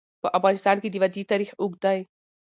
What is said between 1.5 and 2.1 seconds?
اوږد دی.